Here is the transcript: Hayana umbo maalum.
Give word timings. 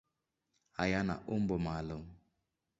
Hayana 0.77 1.15
umbo 1.35 1.55
maalum. 1.65 2.03